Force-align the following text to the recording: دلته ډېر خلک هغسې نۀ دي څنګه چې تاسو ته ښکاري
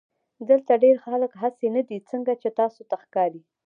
دلته 0.49 0.71
ډېر 0.83 0.95
خلک 1.05 1.31
هغسې 1.41 1.67
نۀ 1.73 1.81
دي 1.89 1.97
څنګه 2.09 2.33
چې 2.41 2.49
تاسو 2.59 2.81
ته 2.89 2.95
ښکاري 3.03 3.41